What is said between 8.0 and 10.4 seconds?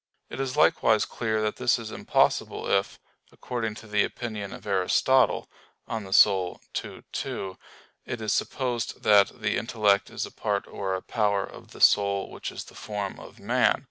it is supposed that the intellect is a